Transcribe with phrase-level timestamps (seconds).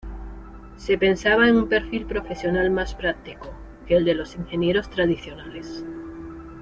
[0.77, 3.51] Se pensaba en un perfil profesional más práctico
[3.85, 5.85] que el de los ingenieros tradicionales.